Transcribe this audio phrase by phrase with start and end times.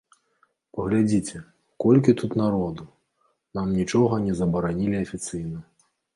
[0.77, 1.37] Паглядзіце,
[1.85, 2.83] колькі тут народу,
[3.59, 5.59] нам нічога не забаранілі афіцыйна.